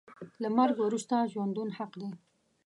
له 0.41 0.49
مرګ 0.57 0.75
وروسته 0.81 1.15
ژوندون 1.31 1.69
حق 1.77 1.91
دی. 2.01 2.11